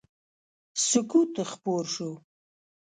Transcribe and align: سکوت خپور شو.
سکوت 0.87 1.33
خپور 1.51 1.83
شو. 1.93 2.11